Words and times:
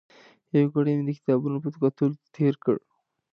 یو 0.55 0.67
ګړی 0.73 0.93
مې 0.97 1.03
د 1.07 1.09
کتابونو 1.17 1.57
په 1.63 1.69
کتلو 1.81 2.15
تېر 2.35 2.53
کړ. 2.63 2.75